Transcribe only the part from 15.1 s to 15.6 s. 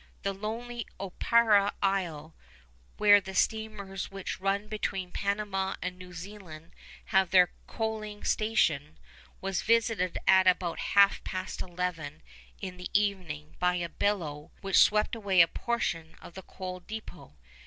away a